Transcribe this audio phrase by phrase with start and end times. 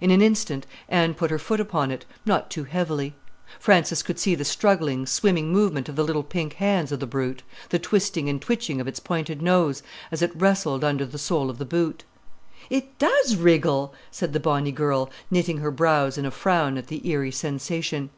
[0.00, 3.14] In an instant Anne put her foot upon it, not too heavily.
[3.60, 7.42] Frances could see the struggling, swimming movement of the little pink hands of the brute,
[7.68, 11.58] the twisting and twitching of its pointed nose, as it wrestled under the sole of
[11.58, 12.04] the boot.
[12.70, 17.06] "It does wriggle!" said the bonny girl, knitting her brows in a frown at the
[17.06, 18.08] eerie sensation.